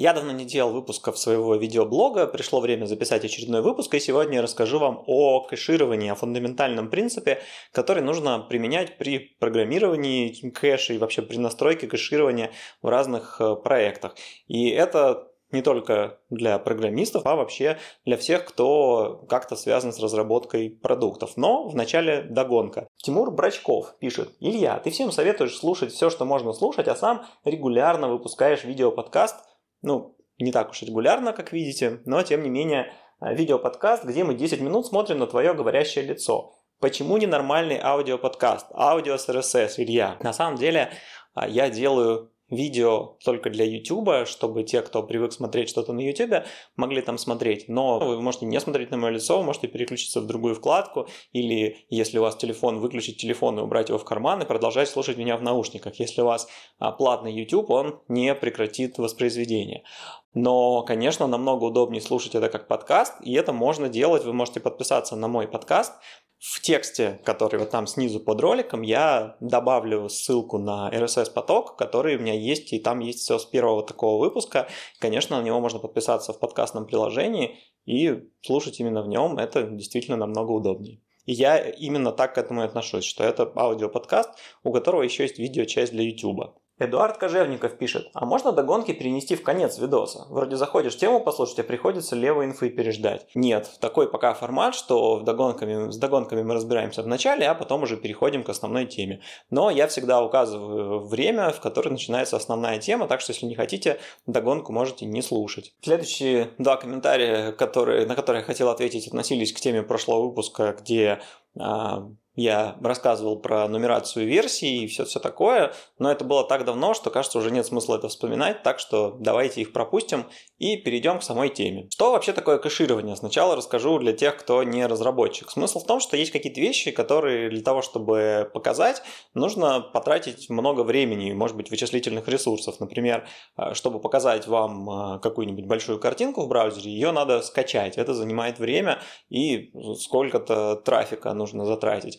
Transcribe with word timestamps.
Я 0.00 0.14
давно 0.14 0.32
не 0.32 0.46
делал 0.46 0.72
выпусков 0.72 1.18
своего 1.18 1.56
видеоблога, 1.56 2.26
пришло 2.26 2.60
время 2.60 2.86
записать 2.86 3.22
очередной 3.22 3.60
выпуск, 3.60 3.94
и 3.94 4.00
сегодня 4.00 4.36
я 4.36 4.42
расскажу 4.42 4.78
вам 4.78 5.04
о 5.06 5.42
кэшировании, 5.42 6.08
о 6.08 6.14
фундаментальном 6.14 6.88
принципе, 6.88 7.42
который 7.70 8.02
нужно 8.02 8.38
применять 8.38 8.96
при 8.96 9.18
программировании 9.18 10.32
кэша 10.52 10.94
и 10.94 10.98
вообще 10.98 11.20
при 11.20 11.36
настройке 11.36 11.86
кэширования 11.86 12.50
в 12.80 12.88
разных 12.88 13.42
э, 13.42 13.56
проектах. 13.56 14.16
И 14.48 14.70
это 14.70 15.28
не 15.52 15.60
только 15.60 16.18
для 16.30 16.58
программистов, 16.58 17.26
а 17.26 17.36
вообще 17.36 17.76
для 18.06 18.16
всех, 18.16 18.46
кто 18.46 19.26
как-то 19.28 19.54
связан 19.54 19.92
с 19.92 20.00
разработкой 20.00 20.70
продуктов. 20.70 21.36
Но 21.36 21.68
вначале 21.68 22.22
догонка. 22.22 22.88
Тимур 22.96 23.30
Брачков 23.30 23.94
пишет, 23.98 24.30
Илья, 24.40 24.78
ты 24.78 24.90
всем 24.90 25.12
советуешь 25.12 25.58
слушать 25.58 25.92
все, 25.92 26.08
что 26.08 26.24
можно 26.24 26.54
слушать, 26.54 26.88
а 26.88 26.96
сам 26.96 27.26
регулярно 27.44 28.08
выпускаешь 28.08 28.64
видеоподкаст 28.64 29.49
ну, 29.82 30.16
не 30.38 30.52
так 30.52 30.70
уж 30.70 30.82
регулярно, 30.82 31.32
как 31.32 31.52
видите, 31.52 32.00
но 32.06 32.22
тем 32.22 32.42
не 32.42 32.50
менее 32.50 32.92
э, 33.20 33.34
видеоподкаст, 33.34 34.04
где 34.04 34.24
мы 34.24 34.34
10 34.34 34.60
минут 34.60 34.86
смотрим 34.86 35.18
на 35.18 35.26
твое 35.26 35.54
говорящее 35.54 36.04
лицо. 36.04 36.54
Почему 36.80 37.18
не 37.18 37.26
нормальный 37.26 37.78
аудиоподкаст? 37.78 38.66
Аудио 38.72 39.18
с 39.18 39.28
RSS, 39.28 39.74
Илья. 39.76 40.16
На 40.20 40.32
самом 40.32 40.56
деле 40.56 40.90
а, 41.34 41.46
я 41.46 41.68
делаю 41.68 42.32
видео 42.50 43.16
только 43.24 43.50
для 43.50 43.64
YouTube, 43.64 44.26
чтобы 44.26 44.62
те, 44.64 44.82
кто 44.82 45.02
привык 45.02 45.32
смотреть 45.32 45.68
что-то 45.68 45.92
на 45.92 46.00
YouTube, 46.00 46.44
могли 46.76 47.02
там 47.02 47.18
смотреть. 47.18 47.68
Но 47.68 47.98
вы 47.98 48.20
можете 48.20 48.46
не 48.46 48.60
смотреть 48.60 48.90
на 48.90 48.96
мое 48.96 49.12
лицо, 49.12 49.38
вы 49.38 49.44
можете 49.44 49.68
переключиться 49.68 50.20
в 50.20 50.26
другую 50.26 50.54
вкладку, 50.54 51.08
или 51.32 51.86
если 51.88 52.18
у 52.18 52.22
вас 52.22 52.36
телефон, 52.36 52.78
выключить 52.78 53.18
телефон 53.18 53.58
и 53.58 53.62
убрать 53.62 53.88
его 53.88 53.98
в 53.98 54.04
карман 54.04 54.42
и 54.42 54.46
продолжать 54.46 54.88
слушать 54.88 55.16
меня 55.16 55.36
в 55.36 55.42
наушниках. 55.42 56.00
Если 56.00 56.20
у 56.22 56.26
вас 56.26 56.48
а, 56.78 56.92
платный 56.92 57.32
YouTube, 57.32 57.70
он 57.70 58.00
не 58.08 58.34
прекратит 58.34 58.98
воспроизведение. 58.98 59.84
Но, 60.34 60.82
конечно, 60.82 61.26
намного 61.26 61.64
удобнее 61.64 62.00
слушать 62.00 62.34
это 62.34 62.48
как 62.48 62.68
подкаст, 62.68 63.14
и 63.22 63.34
это 63.34 63.52
можно 63.52 63.88
делать. 63.88 64.24
Вы 64.24 64.32
можете 64.32 64.60
подписаться 64.60 65.16
на 65.16 65.26
мой 65.26 65.48
подкаст, 65.48 65.92
в 66.40 66.62
тексте, 66.62 67.20
который 67.24 67.60
вот 67.60 67.68
там 67.68 67.86
снизу 67.86 68.18
под 68.18 68.40
роликом, 68.40 68.80
я 68.80 69.36
добавлю 69.40 70.08
ссылку 70.08 70.56
на 70.56 70.90
RSS-поток, 70.90 71.76
который 71.76 72.16
у 72.16 72.18
меня 72.18 72.32
есть, 72.32 72.72
и 72.72 72.78
там 72.78 73.00
есть 73.00 73.20
все 73.20 73.38
с 73.38 73.44
первого 73.44 73.82
такого 73.82 74.18
выпуска. 74.18 74.66
Конечно, 74.98 75.38
на 75.38 75.44
него 75.44 75.60
можно 75.60 75.78
подписаться 75.78 76.32
в 76.32 76.38
подкастном 76.38 76.86
приложении 76.86 77.58
и 77.84 78.30
слушать 78.40 78.80
именно 78.80 79.02
в 79.02 79.08
нем. 79.08 79.36
Это 79.36 79.64
действительно 79.64 80.16
намного 80.16 80.52
удобнее. 80.52 81.02
И 81.26 81.34
я 81.34 81.58
именно 81.58 82.10
так 82.10 82.34
к 82.34 82.38
этому 82.38 82.62
и 82.62 82.64
отношусь, 82.64 83.04
что 83.04 83.22
это 83.22 83.52
аудиоподкаст, 83.54 84.30
у 84.64 84.72
которого 84.72 85.02
еще 85.02 85.24
есть 85.24 85.38
видеочасть 85.38 85.92
для 85.92 86.04
YouTube. 86.04 86.54
Эдуард 86.80 87.18
Кожевников 87.18 87.76
пишет, 87.76 88.08
а 88.14 88.24
можно 88.24 88.52
догонки 88.52 88.92
перенести 88.92 89.36
в 89.36 89.42
конец 89.42 89.78
видоса? 89.78 90.24
Вроде 90.30 90.56
заходишь 90.56 90.96
тему 90.96 91.20
послушать, 91.20 91.58
а 91.58 91.62
приходится 91.62 92.16
левой 92.16 92.46
инфы 92.46 92.70
переждать. 92.70 93.26
Нет, 93.34 93.70
такой 93.80 94.10
пока 94.10 94.32
формат, 94.32 94.74
что 94.74 95.16
в 95.16 95.24
догонками, 95.24 95.90
с 95.90 95.98
догонками 95.98 96.42
мы 96.42 96.54
разбираемся 96.54 97.02
в 97.02 97.06
начале, 97.06 97.46
а 97.46 97.54
потом 97.54 97.82
уже 97.82 97.98
переходим 97.98 98.42
к 98.42 98.48
основной 98.48 98.86
теме. 98.86 99.20
Но 99.50 99.68
я 99.68 99.88
всегда 99.88 100.22
указываю 100.22 101.00
время, 101.00 101.50
в 101.50 101.60
которое 101.60 101.90
начинается 101.90 102.38
основная 102.38 102.78
тема, 102.78 103.06
так 103.06 103.20
что 103.20 103.32
если 103.32 103.44
не 103.44 103.54
хотите, 103.54 104.00
догонку 104.26 104.72
можете 104.72 105.04
не 105.04 105.20
слушать. 105.20 105.74
Следующие 105.82 106.52
два 106.56 106.78
комментария, 106.78 107.52
которые, 107.52 108.06
на 108.06 108.14
которые 108.16 108.40
я 108.40 108.46
хотел 108.46 108.70
ответить, 108.70 109.06
относились 109.06 109.52
к 109.52 109.60
теме 109.60 109.82
прошлого 109.82 110.22
выпуска, 110.22 110.74
где 110.80 111.20
а, 111.58 112.08
я 112.40 112.76
рассказывал 112.82 113.38
про 113.38 113.68
нумерацию 113.68 114.26
версий 114.26 114.84
и 114.84 114.86
все, 114.86 115.04
все 115.04 115.20
такое, 115.20 115.72
но 115.98 116.10
это 116.10 116.24
было 116.24 116.44
так 116.44 116.64
давно, 116.64 116.94
что 116.94 117.10
кажется 117.10 117.38
уже 117.38 117.50
нет 117.50 117.66
смысла 117.66 117.96
это 117.96 118.08
вспоминать, 118.08 118.62
так 118.62 118.78
что 118.78 119.16
давайте 119.20 119.60
их 119.60 119.72
пропустим 119.72 120.26
и 120.58 120.76
перейдем 120.76 121.18
к 121.18 121.22
самой 121.22 121.50
теме. 121.50 121.88
Что 121.90 122.12
вообще 122.12 122.32
такое 122.32 122.58
кэширование? 122.58 123.16
Сначала 123.16 123.56
расскажу 123.56 123.98
для 123.98 124.12
тех, 124.12 124.36
кто 124.36 124.62
не 124.62 124.86
разработчик. 124.86 125.50
Смысл 125.50 125.80
в 125.80 125.86
том, 125.86 126.00
что 126.00 126.16
есть 126.16 126.30
какие-то 126.32 126.60
вещи, 126.60 126.90
которые 126.90 127.50
для 127.50 127.62
того, 127.62 127.82
чтобы 127.82 128.50
показать, 128.52 129.02
нужно 129.34 129.80
потратить 129.80 130.48
много 130.48 130.82
времени, 130.82 131.32
может 131.32 131.56
быть, 131.56 131.70
вычислительных 131.70 132.28
ресурсов. 132.28 132.80
Например, 132.80 133.26
э, 133.56 133.74
чтобы 133.74 134.00
показать 134.00 134.46
вам 134.46 134.88
э, 134.88 135.18
какую-нибудь 135.20 135.66
большую 135.66 135.98
картинку 135.98 136.42
в 136.42 136.48
браузере, 136.48 136.90
ее 136.90 137.12
надо 137.12 137.42
скачать. 137.42 137.98
Это 137.98 138.14
занимает 138.14 138.58
время 138.58 139.00
и 139.28 139.72
сколько-то 139.98 140.76
трафика 140.76 141.32
нужно 141.34 141.64
затратить. 141.64 142.18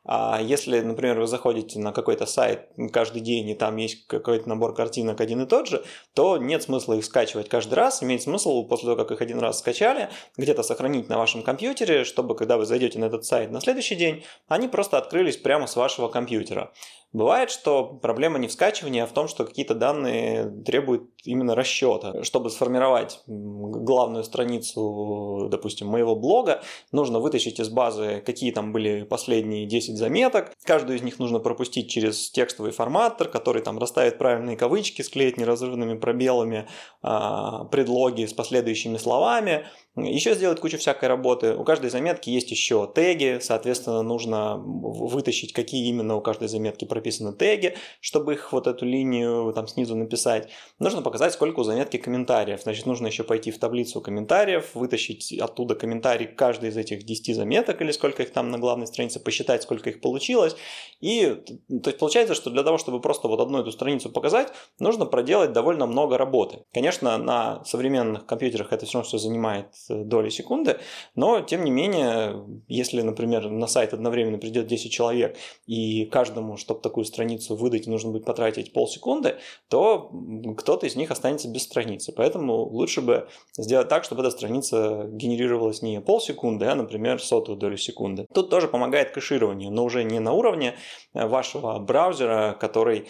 А 0.03 0.41
если, 0.41 0.79
например, 0.81 1.19
вы 1.19 1.27
заходите 1.27 1.79
на 1.79 1.91
какой-то 1.91 2.25
сайт 2.25 2.69
каждый 2.91 3.21
день, 3.21 3.49
и 3.49 3.53
там 3.53 3.75
есть 3.75 4.07
какой-то 4.07 4.49
набор 4.49 4.73
картинок 4.73 5.21
один 5.21 5.41
и 5.41 5.45
тот 5.45 5.67
же, 5.67 5.83
то 6.13 6.37
нет 6.37 6.63
смысла 6.63 6.93
их 6.93 7.05
скачивать 7.05 7.49
каждый 7.49 7.75
раз. 7.75 8.01
Имеет 8.01 8.23
смысл 8.23 8.67
после 8.67 8.85
того, 8.85 8.97
как 8.97 9.11
их 9.11 9.21
один 9.21 9.39
раз 9.39 9.59
скачали, 9.59 10.09
где-то 10.37 10.63
сохранить 10.63 11.07
на 11.07 11.17
вашем 11.17 11.43
компьютере, 11.43 12.03
чтобы 12.03 12.35
когда 12.35 12.57
вы 12.57 12.65
зайдете 12.65 12.97
на 12.97 13.05
этот 13.05 13.25
сайт 13.25 13.51
на 13.51 13.61
следующий 13.61 13.95
день, 13.95 14.23
они 14.47 14.67
просто 14.67 14.97
открылись 14.97 15.37
прямо 15.37 15.67
с 15.67 15.75
вашего 15.75 16.07
компьютера. 16.07 16.71
Бывает, 17.13 17.51
что 17.51 17.83
проблема 17.83 18.39
не 18.39 18.47
в 18.47 18.53
скачивании, 18.53 19.01
а 19.01 19.05
в 19.05 19.11
том, 19.11 19.27
что 19.27 19.43
какие-то 19.43 19.75
данные 19.75 20.49
требуют 20.63 21.09
именно 21.25 21.55
расчета. 21.55 22.23
Чтобы 22.23 22.49
сформировать 22.49 23.21
главную 23.27 24.23
страницу, 24.23 25.49
допустим, 25.51 25.87
моего 25.87 26.15
блога, 26.15 26.61
нужно 26.93 27.19
вытащить 27.19 27.59
из 27.59 27.67
базы, 27.67 28.23
какие 28.25 28.51
там 28.51 28.71
были 28.71 29.03
последние 29.03 29.65
10 29.65 29.90
заметок. 29.97 30.51
Каждую 30.63 30.97
из 30.97 31.01
них 31.01 31.19
нужно 31.19 31.39
пропустить 31.39 31.89
через 31.89 32.29
текстовый 32.31 32.71
форматор, 32.71 33.27
который 33.27 33.61
там 33.61 33.79
расставит 33.79 34.17
правильные 34.17 34.57
кавычки, 34.57 35.01
склеит 35.01 35.37
неразрывными 35.37 35.97
пробелами, 35.97 36.67
а, 37.01 37.65
предлоги 37.65 38.25
с 38.25 38.33
последующими 38.33 38.97
словами, 38.97 39.65
еще 39.95 40.35
сделать 40.35 40.61
кучу 40.61 40.77
всякой 40.77 41.09
работы. 41.09 41.53
У 41.55 41.65
каждой 41.65 41.89
заметки 41.89 42.29
есть 42.29 42.49
еще 42.49 42.89
теги, 42.93 43.39
соответственно, 43.41 44.01
нужно 44.03 44.55
вытащить, 44.57 45.51
какие 45.51 45.89
именно 45.89 46.15
у 46.15 46.21
каждой 46.21 46.47
заметки 46.47 46.85
прописаны 46.85 47.33
теги, 47.33 47.75
чтобы 47.99 48.33
их 48.33 48.53
вот 48.53 48.67
эту 48.67 48.85
линию 48.85 49.51
там 49.53 49.67
снизу 49.67 49.95
написать. 49.95 50.49
Нужно 50.79 51.01
показать, 51.01 51.33
сколько 51.33 51.59
у 51.59 51.63
заметки 51.63 51.97
комментариев. 51.97 52.61
Значит, 52.61 52.85
нужно 52.85 53.07
еще 53.07 53.23
пойти 53.23 53.51
в 53.51 53.59
таблицу 53.59 53.99
комментариев, 53.99 54.73
вытащить 54.75 55.37
оттуда 55.37 55.75
комментарий 55.75 56.27
каждой 56.27 56.69
из 56.69 56.77
этих 56.77 57.03
10 57.03 57.35
заметок 57.35 57.81
или 57.81 57.91
сколько 57.91 58.23
их 58.23 58.31
там 58.31 58.49
на 58.49 58.59
главной 58.59 58.87
странице, 58.87 59.19
посчитать, 59.19 59.63
сколько 59.63 59.89
их 59.89 59.99
получилось. 59.99 60.55
И 61.01 61.35
то 61.67 61.89
есть 61.89 61.97
получается, 61.97 62.33
что 62.33 62.49
для 62.49 62.63
того, 62.63 62.77
чтобы 62.77 63.01
просто 63.01 63.27
вот 63.27 63.41
одну 63.41 63.59
эту 63.59 63.73
страницу 63.73 64.09
показать, 64.09 64.53
нужно 64.79 65.05
проделать 65.05 65.51
довольно 65.51 65.85
много 65.85 66.17
работы. 66.17 66.63
Конечно, 66.73 67.17
на 67.17 67.63
современных 67.65 68.25
компьютерах 68.25 68.71
это 68.71 68.85
все 68.85 68.99
равно 68.99 69.07
все 69.07 69.17
занимает 69.17 69.67
доли 69.89 70.29
секунды, 70.29 70.77
но 71.15 71.41
тем 71.41 71.63
не 71.63 71.71
менее, 71.71 72.45
если, 72.67 73.01
например, 73.01 73.49
на 73.49 73.67
сайт 73.67 73.93
одновременно 73.93 74.37
придет 74.37 74.67
10 74.67 74.91
человек, 74.91 75.37
и 75.65 76.05
каждому, 76.05 76.57
чтобы 76.57 76.81
такую 76.81 77.05
страницу 77.05 77.55
выдать, 77.55 77.87
нужно 77.87 78.11
будет 78.11 78.25
потратить 78.25 78.73
полсекунды, 78.73 79.37
то 79.69 80.11
кто-то 80.57 80.85
из 80.85 80.95
них 80.95 81.11
останется 81.11 81.47
без 81.49 81.63
страницы. 81.63 82.13
Поэтому 82.15 82.63
лучше 82.63 83.01
бы 83.01 83.27
сделать 83.57 83.89
так, 83.89 84.03
чтобы 84.03 84.21
эта 84.21 84.31
страница 84.31 85.07
генерировалась 85.11 85.81
не 85.81 86.01
полсекунды, 86.01 86.65
а, 86.65 86.75
например, 86.75 87.21
сотую 87.21 87.57
долю 87.57 87.77
секунды. 87.77 88.25
Тут 88.33 88.49
тоже 88.49 88.67
помогает 88.67 89.11
кэширование, 89.11 89.69
но 89.69 89.83
уже 89.83 90.03
не 90.03 90.19
на 90.19 90.33
уровне 90.33 90.75
вашего 91.13 91.77
браузера, 91.79 92.57
который 92.59 93.07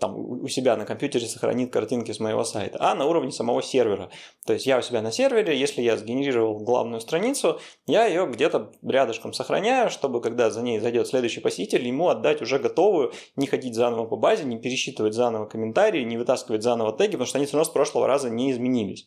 там 0.00 0.16
у 0.16 0.48
себя 0.48 0.76
на 0.76 0.84
компьютере 0.84 1.26
сохранит 1.26 1.72
картинки 1.72 2.12
с 2.12 2.20
моего 2.20 2.44
сайта, 2.44 2.78
а 2.80 2.94
на 2.94 3.06
уровне 3.06 3.30
самого 3.30 3.62
сервера. 3.62 4.10
То 4.46 4.52
есть 4.52 4.66
я 4.66 4.78
у 4.78 4.82
себя 4.82 5.00
на 5.02 5.12
сервере, 5.12 5.58
если 5.58 5.82
я 5.82 5.96
сгенерировал 5.96 6.58
главную 6.58 7.00
страницу, 7.00 7.60
я 7.86 8.06
ее 8.06 8.26
где-то 8.26 8.72
рядышком 8.82 9.32
сохраняю, 9.32 9.90
чтобы 9.90 10.20
когда 10.20 10.50
за 10.50 10.62
ней 10.62 10.80
зайдет 10.80 11.06
следующий 11.06 11.40
посетитель, 11.40 11.86
ему 11.86 12.08
отдать 12.08 12.42
уже 12.42 12.58
готовую, 12.58 13.12
не 13.36 13.46
ходить 13.46 13.74
заново 13.74 14.06
по 14.06 14.16
базе, 14.16 14.44
не 14.44 14.58
пересчитывать 14.58 15.14
заново 15.14 15.46
комментарии, 15.46 16.02
не 16.02 16.16
вытаскивать 16.16 16.62
заново 16.62 16.92
теги, 16.92 17.12
потому 17.12 17.26
что 17.26 17.38
они 17.38 17.46
все 17.46 17.56
равно 17.56 17.70
с 17.70 17.72
прошлого 17.72 18.06
раза 18.06 18.30
не 18.30 18.50
изменились. 18.50 19.06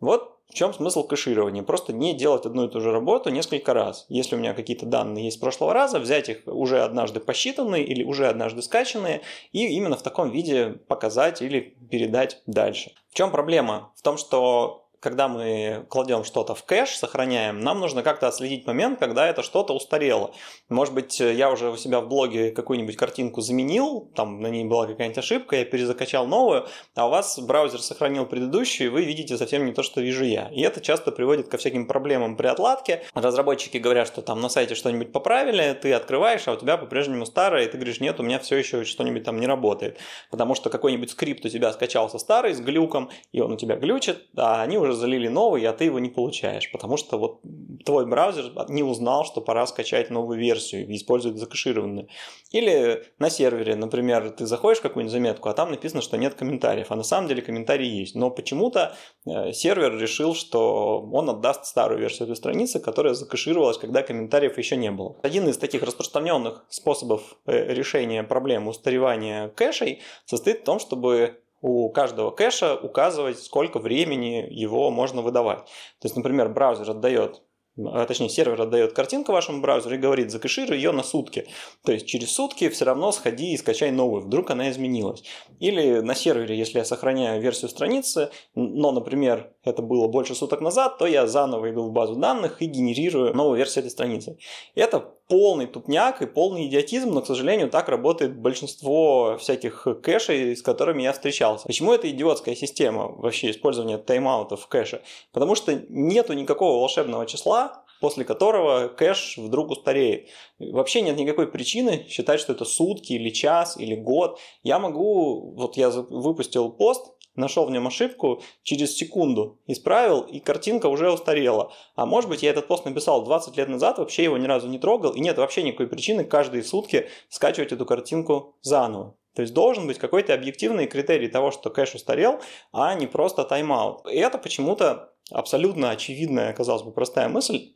Вот 0.00 0.36
в 0.48 0.54
чем 0.54 0.72
смысл 0.72 1.06
кэширования? 1.06 1.62
Просто 1.62 1.92
не 1.92 2.14
делать 2.14 2.46
одну 2.46 2.66
и 2.66 2.70
ту 2.70 2.80
же 2.80 2.92
работу 2.92 3.30
несколько 3.30 3.74
раз. 3.74 4.06
Если 4.08 4.36
у 4.36 4.38
меня 4.38 4.54
какие-то 4.54 4.86
данные 4.86 5.24
есть 5.24 5.38
с 5.38 5.40
прошлого 5.40 5.74
раза, 5.74 5.98
взять 5.98 6.28
их 6.28 6.42
уже 6.46 6.82
однажды 6.82 7.20
посчитанные 7.20 7.84
или 7.84 8.04
уже 8.04 8.28
однажды 8.28 8.62
скачанные 8.62 9.22
и 9.52 9.66
именно 9.66 9.96
в 9.96 10.02
таком 10.02 10.30
виде 10.30 10.78
показать 10.86 11.42
или 11.42 11.76
передать 11.90 12.42
дальше. 12.46 12.92
В 13.10 13.14
чем 13.14 13.30
проблема? 13.30 13.92
В 13.96 14.02
том, 14.02 14.16
что 14.16 14.85
когда 15.00 15.28
мы 15.28 15.86
кладем 15.88 16.24
что-то 16.24 16.54
в 16.54 16.64
кэш, 16.64 16.96
сохраняем, 16.96 17.60
нам 17.60 17.80
нужно 17.80 18.02
как-то 18.02 18.28
отследить 18.28 18.66
момент, 18.66 18.98
когда 18.98 19.26
это 19.26 19.42
что-то 19.42 19.74
устарело. 19.74 20.32
Может 20.68 20.94
быть, 20.94 21.20
я 21.20 21.50
уже 21.50 21.70
у 21.70 21.76
себя 21.76 22.00
в 22.00 22.08
блоге 22.08 22.50
какую-нибудь 22.50 22.96
картинку 22.96 23.40
заменил, 23.40 24.10
там 24.14 24.40
на 24.40 24.48
ней 24.48 24.64
была 24.64 24.86
какая-нибудь 24.86 25.18
ошибка, 25.18 25.56
я 25.56 25.64
перезакачал 25.64 26.26
новую, 26.26 26.66
а 26.94 27.06
у 27.06 27.10
вас 27.10 27.38
браузер 27.38 27.80
сохранил 27.80 28.26
предыдущую, 28.26 28.88
и 28.88 28.90
вы 28.90 29.04
видите 29.04 29.36
совсем 29.36 29.64
не 29.64 29.72
то, 29.72 29.82
что 29.82 30.00
вижу 30.00 30.24
я. 30.24 30.48
И 30.48 30.60
это 30.62 30.80
часто 30.80 31.12
приводит 31.12 31.48
ко 31.48 31.56
всяким 31.56 31.86
проблемам 31.86 32.36
при 32.36 32.46
отладке. 32.46 33.02
Разработчики 33.14 33.78
говорят, 33.78 34.06
что 34.06 34.22
там 34.22 34.40
на 34.40 34.48
сайте 34.48 34.74
что-нибудь 34.74 35.12
поправили, 35.12 35.78
ты 35.80 35.92
открываешь, 35.92 36.46
а 36.48 36.52
у 36.52 36.56
тебя 36.56 36.76
по-прежнему 36.76 37.26
старое, 37.26 37.64
и 37.64 37.68
ты 37.68 37.76
говоришь, 37.76 38.00
нет, 38.00 38.18
у 38.20 38.22
меня 38.22 38.38
все 38.38 38.56
еще 38.56 38.84
что-нибудь 38.84 39.24
там 39.24 39.40
не 39.40 39.46
работает. 39.46 39.98
Потому 40.30 40.54
что 40.54 40.70
какой-нибудь 40.70 41.10
скрипт 41.10 41.44
у 41.44 41.48
тебя 41.48 41.72
скачался 41.72 42.18
старый 42.18 42.54
с 42.54 42.60
глюком, 42.60 43.10
и 43.32 43.40
он 43.40 43.52
у 43.52 43.56
тебя 43.56 43.76
глючит, 43.76 44.26
а 44.36 44.62
они 44.62 44.78
уже 44.78 44.85
залили 44.92 45.28
новый, 45.28 45.64
а 45.66 45.72
ты 45.72 45.84
его 45.84 45.98
не 45.98 46.08
получаешь, 46.08 46.70
потому 46.70 46.96
что 46.96 47.18
вот 47.18 47.40
твой 47.84 48.06
браузер 48.06 48.52
не 48.68 48.82
узнал, 48.82 49.24
что 49.24 49.40
пора 49.40 49.66
скачать 49.66 50.10
новую 50.10 50.38
версию 50.38 50.88
и 50.88 50.96
использовать 50.96 51.38
закэшированную. 51.38 52.08
Или 52.50 53.04
на 53.18 53.30
сервере, 53.30 53.76
например, 53.76 54.30
ты 54.30 54.46
заходишь 54.46 54.78
в 54.78 54.82
какую-нибудь 54.82 55.12
заметку, 55.12 55.48
а 55.48 55.54
там 55.54 55.70
написано, 55.70 56.02
что 56.02 56.16
нет 56.16 56.34
комментариев, 56.34 56.90
а 56.90 56.96
на 56.96 57.02
самом 57.02 57.28
деле 57.28 57.42
комментарии 57.42 57.86
есть. 57.86 58.14
Но 58.14 58.30
почему-то 58.30 58.96
э, 59.26 59.52
сервер 59.52 59.96
решил, 59.98 60.34
что 60.34 61.00
он 61.12 61.30
отдаст 61.30 61.66
старую 61.66 62.00
версию 62.00 62.24
этой 62.24 62.36
страницы, 62.36 62.80
которая 62.80 63.14
закэшировалась, 63.14 63.78
когда 63.78 64.02
комментариев 64.02 64.58
еще 64.58 64.76
не 64.76 64.90
было. 64.90 65.16
Один 65.22 65.48
из 65.48 65.58
таких 65.58 65.82
распространенных 65.82 66.64
способов 66.68 67.36
э, 67.46 67.72
решения 67.72 68.22
проблемы 68.22 68.70
устаревания 68.70 69.48
кэшей 69.48 70.02
состоит 70.24 70.60
в 70.60 70.64
том, 70.64 70.78
чтобы 70.78 71.40
у 71.60 71.88
каждого 71.90 72.30
кэша 72.30 72.74
указывать, 72.76 73.38
сколько 73.38 73.78
времени 73.78 74.46
его 74.50 74.90
можно 74.90 75.22
выдавать. 75.22 75.64
То 76.00 76.04
есть, 76.04 76.16
например, 76.16 76.48
браузер 76.48 76.90
отдает 76.90 77.42
а, 77.78 78.06
точнее 78.06 78.30
сервер 78.30 78.60
отдает 78.62 78.94
картинку 78.94 79.32
вашему 79.32 79.60
браузеру 79.60 79.96
и 79.96 79.98
говорит, 79.98 80.30
закэшируй 80.30 80.76
ее 80.76 80.92
на 80.92 81.02
сутки. 81.02 81.46
То 81.84 81.92
есть 81.92 82.06
через 82.06 82.32
сутки 82.32 82.68
все 82.70 82.86
равно 82.86 83.12
сходи 83.12 83.52
и 83.52 83.56
скачай 83.56 83.90
новую, 83.90 84.22
вдруг 84.22 84.50
она 84.50 84.70
изменилась. 84.70 85.22
Или 85.60 86.00
на 86.00 86.14
сервере, 86.14 86.56
если 86.56 86.78
я 86.78 86.84
сохраняю 86.84 87.40
версию 87.40 87.68
страницы, 87.68 88.30
но, 88.54 88.92
например, 88.92 89.52
это 89.62 89.82
было 89.82 90.08
больше 90.08 90.34
суток 90.34 90.62
назад, 90.62 90.96
то 90.98 91.06
я 91.06 91.26
заново 91.26 91.70
иду 91.70 91.82
в 91.82 91.92
базу 91.92 92.16
данных 92.16 92.62
и 92.62 92.66
генерирую 92.66 93.34
новую 93.34 93.58
версию 93.58 93.84
этой 93.84 93.90
страницы. 93.90 94.38
Это 94.74 95.14
полный 95.28 95.66
тупняк 95.66 96.22
и 96.22 96.26
полный 96.26 96.66
идиотизм, 96.66 97.10
но, 97.10 97.20
к 97.20 97.26
сожалению, 97.26 97.70
так 97.70 97.88
работает 97.88 98.38
большинство 98.38 99.36
всяких 99.38 99.86
кэшей, 100.02 100.56
с 100.56 100.62
которыми 100.62 101.02
я 101.02 101.12
встречался. 101.12 101.66
Почему 101.66 101.92
это 101.92 102.08
идиотская 102.10 102.54
система 102.54 103.08
вообще 103.08 103.50
использования 103.50 103.98
тайм-аутов 103.98 104.62
в 104.62 104.68
кэше? 104.68 105.02
Потому 105.32 105.54
что 105.54 105.74
нету 105.88 106.32
никакого 106.32 106.78
волшебного 106.78 107.26
числа, 107.26 107.84
после 108.00 108.24
которого 108.24 108.88
кэш 108.88 109.38
вдруг 109.38 109.70
устареет. 109.70 110.28
Вообще 110.58 111.00
нет 111.00 111.16
никакой 111.16 111.50
причины 111.50 112.06
считать, 112.08 112.40
что 112.40 112.52
это 112.52 112.64
сутки 112.64 113.14
или 113.14 113.30
час 113.30 113.76
или 113.76 113.94
год. 113.94 114.38
Я 114.62 114.78
могу, 114.78 115.54
вот 115.56 115.76
я 115.76 115.90
выпустил 115.90 116.70
пост, 116.70 117.15
нашел 117.36 117.66
в 117.66 117.70
нем 117.70 117.86
ошибку, 117.86 118.42
через 118.62 118.96
секунду 118.96 119.58
исправил, 119.66 120.20
и 120.20 120.40
картинка 120.40 120.86
уже 120.86 121.10
устарела. 121.10 121.72
А 121.94 122.06
может 122.06 122.28
быть, 122.30 122.42
я 122.42 122.50
этот 122.50 122.66
пост 122.66 122.84
написал 122.84 123.24
20 123.24 123.56
лет 123.56 123.68
назад, 123.68 123.98
вообще 123.98 124.24
его 124.24 124.36
ни 124.38 124.46
разу 124.46 124.68
не 124.68 124.78
трогал, 124.78 125.12
и 125.12 125.20
нет 125.20 125.38
вообще 125.38 125.62
никакой 125.62 125.86
причины 125.86 126.24
каждые 126.24 126.62
сутки 126.62 127.08
скачивать 127.28 127.72
эту 127.72 127.86
картинку 127.86 128.56
заново. 128.62 129.16
То 129.34 129.42
есть 129.42 129.52
должен 129.52 129.86
быть 129.86 129.98
какой-то 129.98 130.32
объективный 130.32 130.86
критерий 130.86 131.28
того, 131.28 131.50
что 131.50 131.68
кэш 131.68 131.94
устарел, 131.94 132.40
а 132.72 132.94
не 132.94 133.06
просто 133.06 133.44
тайм-аут. 133.44 134.10
И 134.10 134.16
это 134.16 134.38
почему-то 134.38 135.12
абсолютно 135.30 135.90
очевидная, 135.90 136.54
казалось 136.54 136.82
бы, 136.82 136.90
простая 136.90 137.28
мысль, 137.28 137.74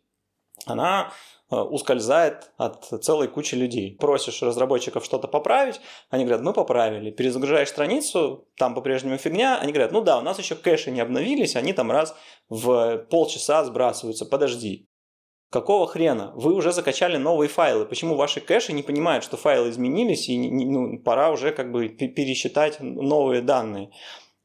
она 0.67 1.12
ускользает 1.50 2.52
от 2.56 2.85
целой 3.02 3.29
кучи 3.29 3.55
людей. 3.55 3.97
Просишь 3.99 4.43
разработчиков 4.43 5.05
что-то 5.05 5.29
поправить, 5.29 5.81
они 6.08 6.25
говорят, 6.25 6.43
мы 6.43 6.52
поправили. 6.52 7.11
Перезагружаешь 7.11 7.69
страницу, 7.69 8.47
там 8.56 8.75
по-прежнему 8.75 9.17
фигня, 9.17 9.58
они 9.58 9.73
говорят, 9.73 9.93
ну 9.93 10.00
да, 10.00 10.19
у 10.19 10.23
нас 10.23 10.38
еще 10.38 10.55
кэши 10.55 10.91
не 10.91 11.00
обновились, 11.00 11.56
они 11.56 11.73
там 11.73 11.91
раз 11.91 12.14
в 12.49 12.99
полчаса 13.11 13.64
сбрасываются, 13.64 14.26
подожди. 14.26 14.87
Какого 15.50 15.88
хрена? 15.88 16.32
Вы 16.37 16.55
уже 16.55 16.70
закачали 16.70 17.17
новые 17.17 17.49
файлы. 17.49 17.85
Почему 17.85 18.14
ваши 18.14 18.41
кэши 18.41 18.73
не 18.73 18.85
понимают, 18.85 19.25
что 19.25 19.37
файлы 19.37 19.70
изменились 19.70 20.29
и 20.29 20.38
ну, 20.38 21.00
пора 21.00 21.32
уже 21.32 21.50
как 21.50 21.73
бы 21.73 21.88
пересчитать 21.88 22.79
новые 22.81 23.43
данные? 23.43 23.91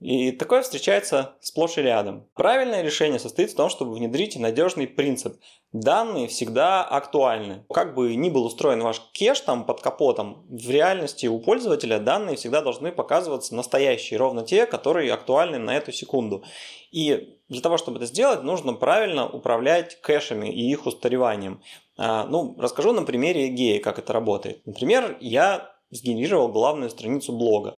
И 0.02 0.32
такое 0.32 0.62
встречается 0.62 1.36
сплошь 1.40 1.78
и 1.78 1.82
рядом. 1.82 2.28
Правильное 2.36 2.82
решение 2.82 3.18
состоит 3.18 3.52
в 3.52 3.56
том, 3.56 3.70
чтобы 3.70 3.94
внедрить 3.94 4.38
надежный 4.38 4.88
принцип. 4.88 5.38
Данные 5.72 6.28
всегда 6.28 6.84
актуальны. 6.84 7.66
Как 7.70 7.96
бы 7.96 8.14
ни 8.16 8.30
был 8.30 8.46
устроен 8.46 8.82
ваш 8.82 9.02
кеш 9.14 9.40
там 9.40 9.66
под 9.66 9.82
капотом, 9.82 10.46
в 10.50 10.70
реальности 10.70 11.28
у 11.28 11.40
пользователя 11.40 12.00
данные 12.00 12.36
всегда 12.36 12.62
должны 12.62 12.92
показываться 12.92 13.56
настоящие, 13.56 14.20
ровно 14.20 14.44
те, 14.44 14.66
которые 14.66 15.14
актуальны 15.14 15.60
на 15.60 15.76
эту 15.76 15.94
секунду. 15.94 16.44
И 16.92 17.40
для 17.48 17.62
того, 17.62 17.78
чтобы 17.78 17.98
это 17.98 18.06
сделать, 18.06 18.44
нужно 18.44 18.74
правильно 18.74 19.28
управлять 19.28 20.00
кэшами 20.02 20.50
и 20.50 20.70
их 20.70 20.86
устареванием. 20.86 21.62
А, 21.98 22.26
ну, 22.26 22.56
расскажу 22.60 22.92
на 22.92 23.04
примере 23.04 23.48
Геи, 23.48 23.80
как 23.80 23.98
это 23.98 24.12
работает. 24.12 24.66
Например, 24.66 25.18
я 25.22 25.72
сгенерировал 25.90 26.50
главную 26.50 26.90
страницу 26.90 27.32
блога 27.32 27.76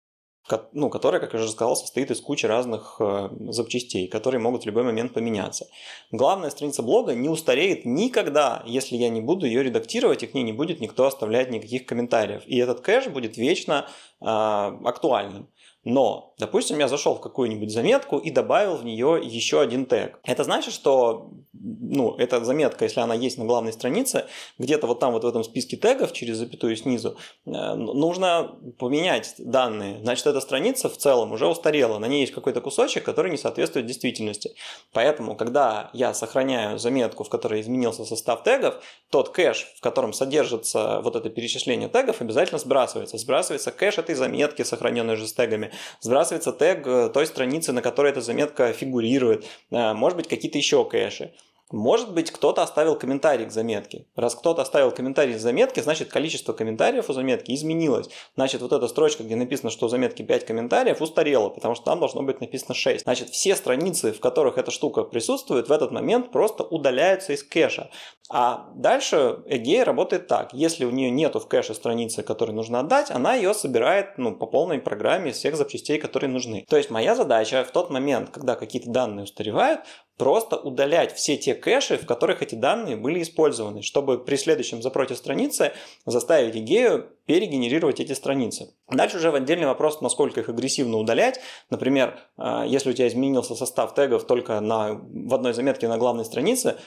ну, 0.74 0.90
которая, 0.90 1.20
как 1.20 1.34
я 1.34 1.40
уже 1.40 1.50
сказал, 1.50 1.76
состоит 1.76 2.12
из 2.12 2.22
кучи 2.22 2.46
разных 2.46 2.98
э, 3.00 3.30
запчастей, 3.50 4.08
которые 4.08 4.40
могут 4.40 4.64
в 4.64 4.66
любой 4.66 4.84
момент 4.84 5.14
поменяться. 5.14 5.68
Главная 6.12 6.50
страница 6.50 6.84
блога 6.84 7.14
не 7.16 7.30
устареет 7.30 7.86
никогда, 7.86 8.64
если 8.66 8.96
я 8.96 9.10
не 9.10 9.22
буду 9.22 9.46
ее 9.46 9.64
редактировать, 9.64 10.24
и 10.24 10.28
к 10.28 10.34
ней 10.34 10.44
не 10.44 10.54
будет 10.54 10.80
никто 10.80 11.06
оставлять 11.06 11.52
никаких 11.52 11.86
комментариев. 11.86 12.44
И 12.46 12.58
этот 12.58 12.82
кэш 12.82 13.08
будет 13.08 13.38
вечно 13.38 13.88
э, 14.22 14.26
актуальным. 14.26 15.50
Но, 15.90 16.34
допустим, 16.38 16.80
я 16.80 16.90
зашел 16.90 17.16
в 17.16 17.22
какую-нибудь 17.22 17.72
заметку 17.72 18.18
и 18.18 18.30
добавил 18.30 18.76
в 18.76 18.84
нее 18.84 19.22
еще 19.24 19.62
один 19.62 19.86
тег. 19.86 20.20
Это 20.24 20.44
значит, 20.44 20.74
что 20.74 21.32
ну, 21.54 22.16
эта 22.18 22.44
заметка, 22.44 22.84
если 22.84 23.00
она 23.00 23.16
есть 23.16 23.38
на 23.38 23.46
главной 23.46 23.72
странице, 23.72 24.26
где-то 24.58 24.86
вот 24.86 25.00
там 25.00 25.14
вот 25.14 25.24
в 25.24 25.28
этом 25.28 25.46
списке 25.46 25.78
тегов 25.78 26.12
через 26.12 26.38
запятую 26.38 26.76
снизу, 26.76 27.16
э, 27.46 27.50
нужно 27.76 28.58
поменять 28.78 29.36
данные. 29.38 30.02
Значит, 30.04 30.28
эта 30.28 30.42
страница 30.42 30.90
в 30.90 30.98
целом 30.98 31.32
уже 31.32 31.48
устарела. 31.48 32.00
На 32.00 32.08
ней 32.08 32.20
есть 32.20 32.34
какой-то 32.34 32.60
кусочек, 32.60 33.06
который 33.06 33.32
не 33.32 33.38
соответствует 33.38 33.86
действительности. 33.86 34.56
Поэтому, 34.92 35.38
когда 35.38 35.90
я 35.94 36.14
сохраняю 36.14 36.80
заметку, 36.80 37.24
в 37.24 37.30
которой 37.30 37.62
изменился 37.62 38.04
состав 38.04 38.44
тегов, 38.44 38.76
тот 39.10 39.30
кэш, 39.30 39.68
в 39.78 39.82
котором 39.82 40.12
содержится 40.12 41.00
вот 41.02 41.16
это 41.16 41.30
перечисление 41.30 41.88
тегов, 41.88 42.20
обязательно 42.20 42.60
сбрасывается. 42.60 43.18
Сбрасывается 43.18 43.72
кэш 43.72 44.00
этой 44.00 44.16
заметки, 44.16 44.64
сохраненной 44.64 45.14
уже 45.14 45.28
с 45.28 45.34
тегами 45.34 45.72
сбрасывается 46.02 46.52
тег 46.52 46.86
э, 46.88 47.10
той 47.10 47.26
страницы, 47.26 47.72
на 47.72 47.82
которой 47.82 48.12
эта 48.12 48.22
заметка 48.22 48.74
фигурирует, 48.74 49.46
э, 49.72 49.94
может 49.94 50.18
быть, 50.18 50.28
какие-то 50.28 50.58
еще 50.58 50.84
кэши. 50.86 51.34
Может 51.72 52.14
быть, 52.14 52.32
кто-то 52.32 52.64
оставил 52.64 52.96
комментарий 52.98 53.46
к 53.46 53.52
заметке. 53.52 54.06
Раз 54.16 54.36
кто-то 54.36 54.62
оставил 54.62 54.92
комментарий 54.92 55.34
к 55.34 55.40
заметке, 55.40 55.84
значит, 55.84 56.08
количество 56.08 56.54
комментариев 56.54 57.10
у 57.10 57.14
заметки 57.14 57.52
изменилось. 57.54 58.10
Значит, 58.36 58.62
вот 58.62 58.72
эта 58.72 58.88
строчка, 58.88 59.24
где 59.24 59.36
написано, 59.36 59.70
что 59.70 59.88
у 59.88 59.90
заметки 59.90 60.22
5 60.22 60.46
комментариев, 60.46 61.02
устарела, 61.02 61.50
потому 61.50 61.76
что 61.76 61.84
там 61.84 62.00
должно 62.00 62.24
быть 62.24 62.40
написано 62.40 62.74
6. 62.74 63.04
Значит, 63.04 63.30
все 63.30 63.54
страницы, 63.56 64.14
в 64.14 64.22
которых 64.22 64.58
эта 64.58 64.72
штука 64.72 65.04
присутствует, 65.04 65.68
в 65.68 65.72
этот 65.74 65.92
момент 65.92 66.32
просто 66.32 66.64
удаляются 66.64 67.34
из 67.34 67.44
кэша. 67.44 67.90
А 68.30 68.70
дальше 68.76 69.40
Эгей 69.46 69.84
работает 69.84 70.28
так. 70.28 70.54
Если 70.54 70.86
у 70.86 70.92
нее 70.92 71.10
нету 71.10 71.40
в 71.40 71.48
кэше 71.48 71.74
страницы, 71.74 72.24
которую 72.24 72.56
нужно 72.56 72.80
отдать, 72.80 73.12
она 73.12 73.36
ее 73.36 73.54
собирает 73.54 74.18
ну, 74.18 74.36
по 74.36 74.46
полной 74.46 74.80
программе 74.80 75.32
из 75.32 75.38
всех 75.38 75.58
запчастей, 75.58 75.98
которые 75.98 76.30
нужны. 76.30 76.66
То 76.70 76.78
есть 76.78 76.90
моя 76.90 77.16
задача 77.16 77.66
в 77.66 77.72
тот 77.72 77.90
момент, 77.90 78.30
когда 78.30 78.56
какие-то 78.56 78.90
данные 78.90 79.24
устаревают, 79.24 79.82
просто 80.18 80.58
удалять 80.58 81.16
все 81.16 81.38
те 81.38 81.54
кэши, 81.54 81.98
в 81.98 82.06
которых 82.06 82.42
эти 82.42 82.56
данные 82.56 82.96
были 82.96 83.22
использованы, 83.22 83.84
чтобы 83.84 84.24
при 84.24 84.36
следующем 84.36 84.82
запроте 84.82 85.16
страницы 85.16 85.74
заставить 86.06 86.56
Игею 86.56 87.08
перегенерировать 87.28 88.00
эти 88.00 88.14
страницы. 88.14 88.74
Дальше 88.90 89.18
уже 89.18 89.32
в 89.32 89.36
отдельный 89.36 89.68
вопрос, 89.68 90.02
насколько 90.02 90.40
их 90.40 90.50
агрессивно 90.50 90.98
удалять. 90.98 91.40
Например, 91.70 92.20
а, 92.38 92.66
если 92.66 92.90
у 92.90 92.94
тебя 92.94 93.08
изменился 93.08 93.54
состав 93.54 93.94
тегов 93.94 94.26
только 94.26 94.60
на, 94.60 94.94
в 94.94 95.34
одной 95.34 95.54
заметке 95.54 95.88
на 95.88 95.98
главной 95.98 96.26
странице, 96.26 96.78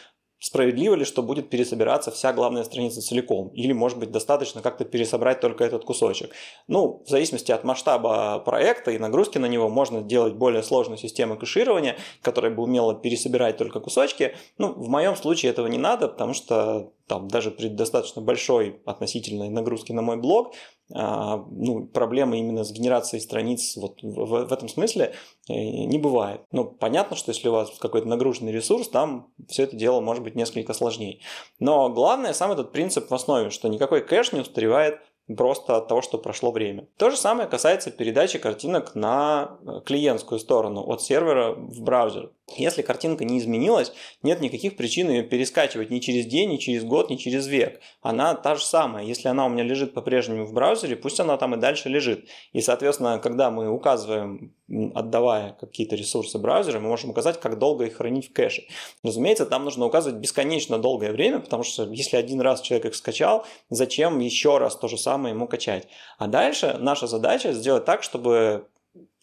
справедливо 0.40 0.94
ли, 0.94 1.04
что 1.04 1.22
будет 1.22 1.50
пересобираться 1.50 2.10
вся 2.10 2.32
главная 2.32 2.64
страница 2.64 3.00
целиком? 3.00 3.48
Или, 3.48 3.72
может 3.72 3.98
быть, 3.98 4.10
достаточно 4.10 4.62
как-то 4.62 4.84
пересобрать 4.84 5.40
только 5.40 5.64
этот 5.64 5.84
кусочек? 5.84 6.32
Ну, 6.66 7.02
в 7.06 7.08
зависимости 7.08 7.52
от 7.52 7.62
масштаба 7.62 8.40
проекта 8.40 8.90
и 8.90 8.98
нагрузки 8.98 9.38
на 9.38 9.46
него, 9.46 9.68
можно 9.68 10.00
делать 10.00 10.34
более 10.34 10.62
сложную 10.62 10.98
систему 10.98 11.36
кэширования, 11.36 11.96
которая 12.22 12.52
бы 12.52 12.62
умела 12.62 12.94
пересобирать 12.94 13.58
только 13.58 13.80
кусочки. 13.80 14.34
Ну, 14.58 14.72
в 14.72 14.88
моем 14.88 15.14
случае 15.14 15.50
этого 15.50 15.66
не 15.66 15.78
надо, 15.78 16.08
потому 16.08 16.34
что 16.34 16.92
там, 17.10 17.26
даже 17.26 17.50
при 17.50 17.66
достаточно 17.66 18.22
большой 18.22 18.80
относительной 18.86 19.48
нагрузке 19.48 19.92
на 19.92 20.00
мой 20.00 20.16
блог, 20.16 20.54
а, 20.94 21.44
ну, 21.50 21.84
проблемы 21.86 22.38
именно 22.38 22.62
с 22.62 22.70
генерацией 22.70 23.20
страниц 23.20 23.76
вот 23.76 24.00
в, 24.00 24.46
в 24.46 24.52
этом 24.52 24.68
смысле 24.68 25.12
э, 25.48 25.52
не 25.52 25.98
бывает. 25.98 26.42
Ну, 26.52 26.64
понятно, 26.64 27.16
что 27.16 27.32
если 27.32 27.48
у 27.48 27.52
вас 27.52 27.72
какой-то 27.80 28.06
нагруженный 28.06 28.52
ресурс, 28.52 28.88
там 28.88 29.32
все 29.48 29.64
это 29.64 29.74
дело 29.74 30.00
может 30.00 30.22
быть 30.22 30.36
несколько 30.36 30.72
сложнее. 30.72 31.18
Но 31.58 31.88
главное, 31.88 32.32
сам 32.32 32.52
этот 32.52 32.70
принцип 32.70 33.10
в 33.10 33.14
основе, 33.14 33.50
что 33.50 33.66
никакой 33.66 34.02
кэш 34.06 34.30
не 34.30 34.40
устаревает 34.40 35.00
просто 35.36 35.76
от 35.76 35.88
того, 35.88 36.02
что 36.02 36.16
прошло 36.16 36.52
время. 36.52 36.88
То 36.96 37.10
же 37.10 37.16
самое 37.16 37.48
касается 37.48 37.90
передачи 37.90 38.38
картинок 38.38 38.94
на 38.94 39.58
э, 39.66 39.80
клиентскую 39.84 40.38
сторону 40.38 40.84
от 40.86 41.02
сервера 41.02 41.54
в 41.54 41.82
браузер. 41.82 42.30
Если 42.56 42.82
картинка 42.82 43.24
не 43.24 43.38
изменилась, 43.38 43.92
нет 44.22 44.40
никаких 44.40 44.76
причин 44.76 45.10
ее 45.10 45.22
перескачивать 45.22 45.90
ни 45.90 45.98
через 46.00 46.26
день, 46.26 46.50
ни 46.50 46.56
через 46.56 46.84
год, 46.84 47.10
ни 47.10 47.16
через 47.16 47.46
век. 47.46 47.80
Она 48.02 48.34
та 48.34 48.54
же 48.54 48.64
самая. 48.64 49.04
Если 49.04 49.28
она 49.28 49.46
у 49.46 49.48
меня 49.48 49.62
лежит 49.62 49.94
по-прежнему 49.94 50.44
в 50.44 50.52
браузере, 50.52 50.96
пусть 50.96 51.20
она 51.20 51.36
там 51.36 51.54
и 51.54 51.58
дальше 51.58 51.88
лежит. 51.88 52.28
И, 52.52 52.60
соответственно, 52.60 53.18
когда 53.18 53.50
мы 53.50 53.70
указываем, 53.70 54.54
отдавая 54.94 55.56
какие-то 55.60 55.96
ресурсы 55.96 56.38
браузера, 56.38 56.80
мы 56.80 56.88
можем 56.88 57.10
указать, 57.10 57.40
как 57.40 57.58
долго 57.58 57.86
их 57.86 57.96
хранить 57.96 58.30
в 58.30 58.32
кэше. 58.32 58.64
Разумеется, 59.02 59.46
там 59.46 59.64
нужно 59.64 59.86
указывать 59.86 60.20
бесконечно 60.20 60.78
долгое 60.78 61.12
время, 61.12 61.40
потому 61.40 61.62
что 61.62 61.90
если 61.90 62.16
один 62.16 62.40
раз 62.40 62.60
человек 62.60 62.86
их 62.86 62.94
скачал, 62.94 63.46
зачем 63.68 64.18
еще 64.18 64.58
раз 64.58 64.76
то 64.76 64.88
же 64.88 64.98
самое 64.98 65.34
ему 65.34 65.46
качать? 65.46 65.88
А 66.18 66.26
дальше 66.26 66.76
наша 66.80 67.06
задача 67.06 67.52
сделать 67.52 67.84
так, 67.84 68.02
чтобы 68.02 68.66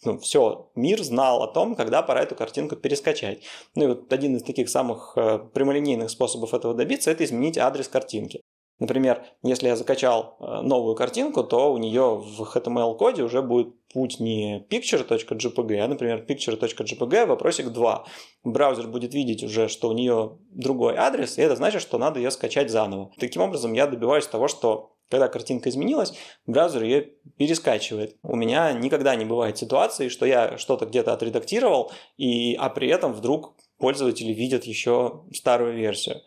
ну, 0.03 0.19
все, 0.19 0.71
мир 0.75 1.03
знал 1.03 1.43
о 1.43 1.47
том, 1.47 1.75
когда 1.75 2.03
пора 2.03 2.21
эту 2.21 2.35
картинку 2.35 2.75
перескачать. 2.75 3.43
Ну 3.75 3.83
и 3.83 3.87
вот 3.87 4.13
один 4.13 4.35
из 4.35 4.43
таких 4.43 4.69
самых 4.69 5.13
э, 5.15 5.39
прямолинейных 5.53 6.09
способов 6.09 6.53
этого 6.53 6.73
добиться– 6.73 7.11
это 7.11 7.23
изменить 7.23 7.57
адрес 7.57 7.87
картинки. 7.87 8.41
Например, 8.79 9.25
если 9.41 9.67
я 9.67 9.75
закачал 9.75 10.37
э, 10.39 10.61
новую 10.61 10.95
картинку, 10.95 11.43
то 11.43 11.73
у 11.73 11.79
нее 11.79 12.15
в 12.17 12.41
HTML-коде 12.41 13.23
уже 13.23 13.41
будет 13.41 13.73
путь 13.91 14.19
не 14.19 14.67
picture.jpg, 14.69 15.79
а, 15.79 15.87
например, 15.87 16.23
picture.jpg, 16.27 17.25
вопросик 17.25 17.69
2. 17.69 18.05
Браузер 18.43 18.87
будет 18.87 19.15
видеть 19.15 19.43
уже, 19.43 19.67
что 19.67 19.89
у 19.89 19.93
нее 19.93 20.37
другой 20.51 20.95
адрес, 20.95 21.39
и 21.39 21.41
это 21.41 21.55
значит, 21.55 21.81
что 21.81 21.97
надо 21.97 22.19
ее 22.19 22.29
скачать 22.29 22.69
заново. 22.69 23.11
Таким 23.17 23.41
образом, 23.41 23.73
я 23.73 23.87
добиваюсь 23.87 24.27
того, 24.27 24.47
что 24.47 24.96
когда 25.09 25.27
картинка 25.27 25.69
изменилась, 25.69 26.13
браузер 26.45 26.83
ее 26.83 27.09
перескачивает. 27.37 28.17
У 28.23 28.35
меня 28.35 28.71
никогда 28.73 29.15
не 29.15 29.25
бывает 29.25 29.57
ситуации, 29.57 30.09
что 30.09 30.25
я 30.25 30.57
что-то 30.57 30.85
где-то 30.85 31.13
отредактировал, 31.13 31.91
и, 32.17 32.55
а 32.55 32.69
при 32.69 32.89
этом 32.89 33.13
вдруг 33.13 33.55
пользователи 33.77 34.33
видят 34.33 34.65
еще 34.65 35.23
старую 35.33 35.75
версию. 35.75 36.21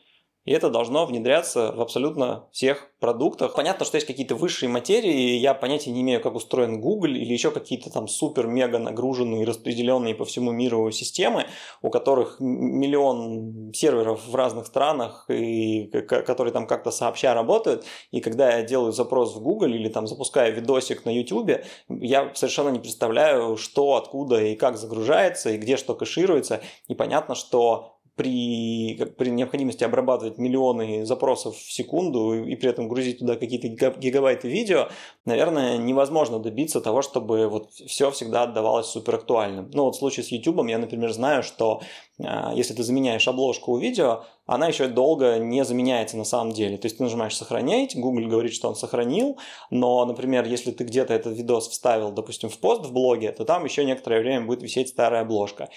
И 0.44 0.52
это 0.52 0.70
должно 0.70 1.04
внедряться 1.04 1.73
в 1.73 1.80
абсолютно 1.80 2.49
всех 2.50 2.90
продуктах. 2.99 3.54
Понятно, 3.54 3.85
что 3.85 3.97
есть 3.97 4.06
какие-то 4.06 4.35
высшие 4.35 4.68
материи, 4.68 5.12
и 5.12 5.37
я 5.37 5.54
понятия 5.54 5.90
не 5.90 6.00
имею, 6.00 6.20
как 6.20 6.35
устроен 6.35 6.80
Google 6.80 7.11
или 7.11 7.32
еще 7.32 7.50
какие-то 7.50 7.90
там 7.90 8.09
супер-мега 8.09 8.78
нагруженные, 8.78 9.44
распределенные 9.44 10.14
по 10.14 10.25
всему 10.25 10.50
миру 10.50 10.90
системы, 10.90 11.47
у 11.82 11.90
которых 11.90 12.37
миллион 12.40 13.73
серверов 13.75 14.26
в 14.26 14.35
разных 14.35 14.66
странах, 14.66 15.26
и 15.28 15.87
которые 15.87 16.52
там 16.52 16.66
как-то 16.66 16.90
сообща 16.90 17.35
работают. 17.35 17.85
И 18.11 18.20
когда 18.20 18.56
я 18.56 18.62
делаю 18.62 18.92
запрос 18.92 19.35
в 19.35 19.42
Google 19.42 19.68
или 19.68 19.88
там 19.88 20.06
запускаю 20.06 20.54
видосик 20.54 21.04
на 21.04 21.11
YouTube, 21.11 21.62
я 21.88 22.32
совершенно 22.35 22.70
не 22.70 22.78
представляю, 22.78 23.56
что, 23.56 23.97
откуда 23.97 24.42
и 24.42 24.54
как 24.56 24.78
загружается, 24.78 25.50
и 25.50 25.59
где 25.59 25.76
что 25.76 25.94
кэшируется. 25.94 26.61
И 26.88 26.94
понятно, 26.94 27.35
что 27.35 28.00
при, 28.17 28.97
при 29.17 29.31
необходимости 29.31 29.85
обрабатывать 29.85 30.38
миллионы 30.38 31.05
запросов 31.07 31.57
в 31.57 31.73
секунду 31.73 32.45
и 32.45 32.55
при 32.57 32.71
этом 32.71 32.88
грузить 32.88 33.19
туда 33.19 33.37
какие-то 33.37 33.69
гигабайты 33.69 34.49
видео, 34.49 34.88
наверное, 35.25 35.79
невозможно 35.79 36.38
добиться 36.38 36.81
того, 36.81 37.02
чтобы 37.02 37.49
вот 37.49 37.71
все 37.73 38.11
всегда 38.11 38.43
отдавалось 38.43 38.87
супер 38.87 39.17
актуальным. 39.17 39.71
Ну 39.73 39.85
вот 39.85 39.97
в 39.97 39.99
случае 39.99 40.25
с 40.25 40.29
YouTube 40.29 40.69
я, 40.69 40.79
например, 40.79 41.12
знаю, 41.12 41.43
что 41.43 41.83
э, 42.19 42.25
если 42.55 42.75
ты 42.75 42.83
заменяешь 42.83 43.26
обложку 43.29 43.73
у 43.73 43.79
видео, 43.79 44.25
она 44.47 44.67
еще 44.67 44.88
долго 44.88 45.38
не 45.38 45.64
заменяется 45.64 46.17
на 46.17 46.25
самом 46.25 46.52
деле. 46.52 46.76
То 46.76 46.87
есть 46.87 46.99
ты 46.99 47.05
нажимаешь 47.05 47.37
«Сохранять», 47.37 47.97
Google 47.97 48.29
говорит, 48.29 48.52
что 48.52 48.69
он 48.69 48.75
сохранил, 48.75 49.38
но, 49.71 50.05
например, 50.05 50.45
если 50.45 50.73
ты 50.73 50.85
где-то 50.85 51.14
этот 51.14 51.37
видос 51.37 51.69
вставил, 51.69 52.11
допустим, 52.11 52.49
в 52.49 52.59
пост 52.59 52.85
в 52.85 52.93
блоге, 52.93 53.31
то 53.33 53.45
там 53.45 53.64
еще 53.64 53.85
некоторое 53.85 54.21
время 54.21 54.47
будет 54.47 54.62
висеть 54.62 54.88
старая 54.88 55.23
обложка. 55.23 55.69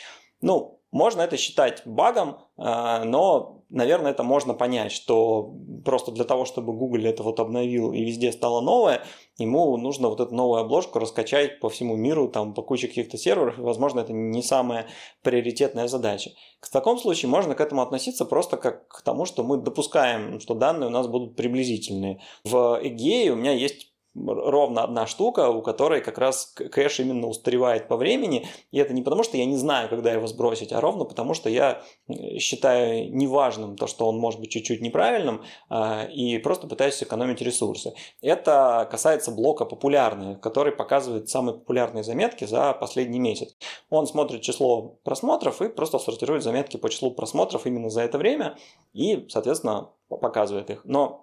Ну, 0.42 0.80
можно 0.94 1.22
это 1.22 1.38
считать 1.38 1.82
багом, 1.86 2.38
э, 2.58 3.04
но, 3.04 3.64
наверное, 3.70 4.12
это 4.12 4.22
можно 4.22 4.54
понять, 4.54 4.92
что 4.92 5.56
просто 5.84 6.12
для 6.12 6.24
того, 6.24 6.46
чтобы 6.46 6.72
Google 6.72 7.06
это 7.06 7.24
вот 7.24 7.40
обновил 7.40 7.92
и 7.92 8.04
везде 8.06 8.32
стало 8.32 8.62
новое, 8.62 9.04
ему 9.40 9.76
нужно 9.78 10.08
вот 10.08 10.20
эту 10.20 10.36
новую 10.36 10.62
обложку 10.62 11.00
раскачать 11.00 11.60
по 11.60 11.70
всему 11.70 11.96
миру, 11.96 12.28
там, 12.28 12.54
по 12.54 12.62
куче 12.62 12.88
каких-то 12.88 13.18
серверов, 13.18 13.58
и, 13.58 13.62
возможно, 13.62 14.02
это 14.02 14.14
не 14.14 14.44
самая 14.44 14.88
приоритетная 15.24 15.88
задача. 15.88 16.30
В 16.62 16.70
таком 16.70 17.00
случае 17.00 17.30
можно 17.30 17.56
к 17.56 17.62
этому 17.62 17.82
относиться 17.82 18.24
просто 18.24 18.58
как 18.58 18.88
к 18.88 19.02
тому, 19.02 19.26
что 19.26 19.44
мы 19.44 19.58
допускаем, 19.58 20.40
что 20.40 20.54
данные 20.54 20.88
у 20.88 20.92
нас 20.92 21.08
будут 21.08 21.36
приблизительные. 21.36 22.22
В 22.44 22.80
Egea 22.82 23.30
у 23.30 23.36
меня 23.36 23.52
есть 23.52 23.93
ровно 24.16 24.84
одна 24.84 25.08
штука, 25.08 25.50
у 25.50 25.62
которой 25.62 26.02
как 26.02 26.18
раз 26.18 26.46
кэш 26.46 27.00
именно 27.00 27.28
устаревает 27.28 27.88
по 27.88 27.98
времени. 27.98 28.48
И 28.72 28.78
это 28.78 28.94
не 28.94 29.02
потому, 29.02 29.24
что 29.24 29.38
я 29.38 29.46
не 29.46 29.58
знаю, 29.58 29.90
когда 29.90 30.12
его 30.12 30.28
сбросить, 30.28 30.72
а 30.72 30.82
ровно 30.82 31.06
потому, 31.06 31.34
что 31.34 31.50
я 31.50 31.82
считаю 32.38 33.14
неважным 33.14 33.76
то, 33.76 33.88
что 33.88 34.08
он 34.08 34.18
может 34.20 34.40
быть 34.40 34.52
чуть-чуть 34.52 34.82
неправильным, 34.82 35.44
а, 35.70 36.04
и 36.04 36.38
просто 36.38 36.68
пытаюсь 36.68 36.96
сэкономить 36.96 37.42
ресурсы. 37.42 37.94
Это 38.22 38.88
касается 38.90 39.32
блока 39.32 39.66
популярные, 39.66 40.36
который 40.36 40.72
показывает 40.72 41.30
самые 41.30 41.56
популярные 41.56 42.04
заметки 42.04 42.46
за 42.46 42.74
последний 42.74 43.20
месяц. 43.20 43.56
Он 43.90 44.06
смотрит 44.06 44.42
число 44.42 45.00
просмотров 45.04 45.62
и 45.62 45.70
просто 45.70 46.00
сортирует 46.00 46.44
заметки 46.44 46.78
по 46.78 46.90
числу 46.90 47.12
просмотров 47.12 47.66
именно 47.66 47.90
за 47.90 48.02
это 48.02 48.18
время 48.18 48.58
и, 48.94 49.26
соответственно, 49.30 49.90
показывает 50.10 50.70
их. 50.70 50.82
Но 50.86 51.23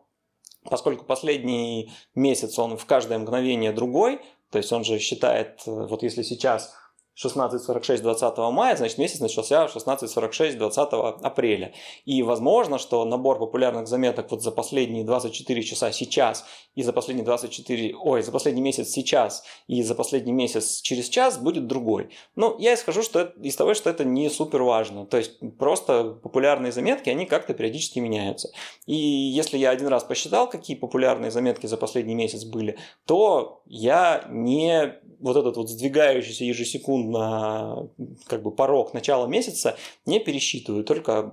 поскольку 0.64 1.04
последний 1.04 1.90
месяц 2.14 2.58
он 2.58 2.76
в 2.76 2.84
каждое 2.86 3.18
мгновение 3.18 3.72
другой, 3.72 4.20
то 4.50 4.58
есть 4.58 4.72
он 4.72 4.84
же 4.84 4.98
считает, 4.98 5.62
э, 5.66 5.70
вот 5.70 6.02
если 6.02 6.22
сейчас 6.22 6.74
16.46 7.22 8.00
20 8.00 8.38
мая, 8.52 8.76
значит 8.76 8.98
месяц 8.98 9.20
начался 9.20 9.66
16.46 9.66 10.56
20 10.56 10.78
апреля. 11.22 11.72
И 12.04 12.22
возможно, 12.22 12.78
что 12.78 13.04
набор 13.04 13.38
популярных 13.38 13.86
заметок 13.86 14.30
вот 14.30 14.42
за 14.42 14.50
последние 14.50 15.04
24 15.04 15.62
часа 15.62 15.92
сейчас 15.92 16.44
и 16.74 16.82
за 16.82 16.92
последние 16.92 17.24
24, 17.24 17.94
ой, 17.96 18.22
за 18.22 18.32
последний 18.32 18.62
месяц 18.62 18.88
сейчас 18.88 19.44
и 19.66 19.82
за 19.82 19.94
последний 19.94 20.32
месяц 20.32 20.80
через 20.80 21.08
час 21.08 21.38
будет 21.38 21.66
другой. 21.66 22.10
Ну, 22.36 22.56
я 22.58 22.74
исхожу 22.74 23.02
что 23.02 23.20
это, 23.20 23.38
из 23.40 23.56
того, 23.56 23.74
что 23.74 23.90
это 23.90 24.04
не 24.04 24.30
супер 24.30 24.62
важно. 24.62 25.04
То 25.06 25.18
есть 25.18 25.38
просто 25.58 26.04
популярные 26.22 26.72
заметки, 26.72 27.10
они 27.10 27.26
как-то 27.26 27.52
периодически 27.52 27.98
меняются. 27.98 28.50
И 28.86 28.94
если 28.94 29.58
я 29.58 29.70
один 29.70 29.88
раз 29.88 30.04
посчитал, 30.04 30.48
какие 30.48 30.76
популярные 30.76 31.30
заметки 31.30 31.66
за 31.66 31.76
последний 31.76 32.14
месяц 32.14 32.44
были, 32.44 32.78
то 33.04 33.62
я 33.66 34.24
не 34.30 34.94
вот 35.20 35.36
этот 35.36 35.56
вот 35.56 35.68
сдвигающийся 35.68 36.44
ежесекундно 36.44 37.09
как 37.12 38.42
бы 38.42 38.50
порог 38.50 38.94
начала 38.94 39.26
месяца 39.26 39.76
не 40.06 40.20
пересчитываю, 40.20 40.84
только 40.84 41.32